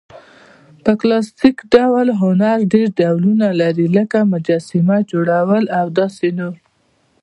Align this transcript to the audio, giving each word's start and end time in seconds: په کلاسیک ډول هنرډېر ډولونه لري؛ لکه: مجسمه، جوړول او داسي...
په 0.83 0.91
کلاسیک 1.01 1.57
ډول 1.73 2.07
هنرډېر 2.21 2.87
ډولونه 2.99 3.47
لري؛ 3.61 3.87
لکه: 3.97 4.17
مجسمه، 4.33 4.97
جوړول 5.11 5.65
او 5.79 5.85
داسي... 5.97 6.31